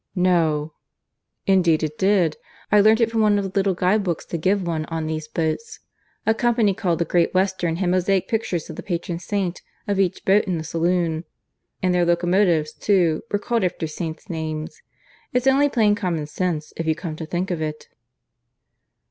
[0.15, 0.73] "No!"
[1.45, 2.35] "Indeed it did!
[2.71, 5.27] I learnt it from one of the little guide books they give one on these
[5.27, 5.79] boats.
[6.25, 10.25] A company called the Great Western had mosaic pictures of the patron saint of each
[10.25, 11.23] boat in the saloon.
[11.83, 14.81] And their locomotives, too, were called after saints' names.
[15.33, 17.85] It's only plain common sense, if you come to think of it."